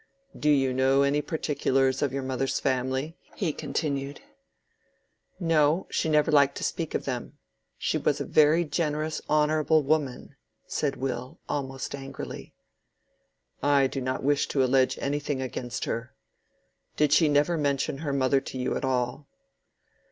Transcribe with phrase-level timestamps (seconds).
[0.35, 4.19] "Do you know any particulars of your mother's family?" he continued.
[5.39, 7.37] "No; she never liked to speak of them.
[7.77, 12.51] She was a very generous, honorable woman," said Will, almost angrily.
[13.61, 16.15] "I do not wish to allege anything against her.
[16.97, 19.27] Did she never mention her mother to you at all?"